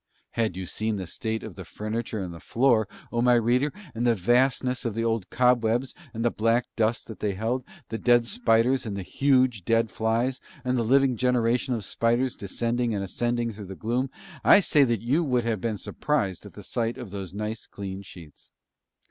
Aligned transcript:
Had 0.31 0.55
you 0.57 0.65
seen 0.65 0.95
the 0.95 1.05
state 1.05 1.43
of 1.43 1.53
the 1.53 1.63
furniture 1.63 2.23
and 2.23 2.33
the 2.33 2.39
floor, 2.39 2.87
O 3.11 3.21
my 3.21 3.35
reader, 3.35 3.71
and 3.93 4.07
the 4.07 4.15
vastness 4.15 4.83
of 4.83 4.95
the 4.95 5.03
old 5.05 5.29
cobwebs 5.29 5.93
and 6.11 6.25
the 6.25 6.31
black 6.31 6.65
dust 6.75 7.05
that 7.05 7.19
they 7.19 7.33
held, 7.33 7.63
the 7.89 7.99
dead 7.99 8.25
spiders 8.25 8.87
and 8.87 8.97
huge 8.97 9.63
dead 9.63 9.91
flies, 9.91 10.39
and 10.65 10.75
the 10.75 10.81
living 10.83 11.17
generation 11.17 11.75
of 11.75 11.85
spiders 11.85 12.35
descending 12.35 12.95
and 12.95 13.03
ascending 13.03 13.53
through 13.53 13.65
the 13.65 13.75
gloom, 13.75 14.09
I 14.43 14.59
say 14.59 14.83
that 14.85 15.01
you 15.01 15.19
also 15.19 15.29
would 15.33 15.45
have 15.45 15.61
been 15.61 15.77
surprised 15.77 16.47
at 16.47 16.53
the 16.53 16.63
sight 16.63 16.97
of 16.97 17.11
those 17.11 17.31
nice 17.31 17.67
clean 17.67 18.01
sheets. 18.01 18.51